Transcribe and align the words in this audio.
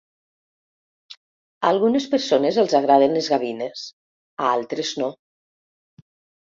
A 1.17 1.69
algunes 1.73 2.09
persones 2.15 2.59
els 2.63 2.75
agraden 2.81 3.15
les 3.21 3.31
gavines; 3.37 3.87
a 4.43 4.53
altres, 4.59 4.99
no. 5.05 5.15